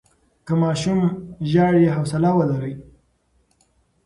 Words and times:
که 0.45 0.53
ماشوم 0.61 0.99
ژاړي، 1.51 1.85
حوصله 1.95 2.29
ولرئ. 2.35 2.73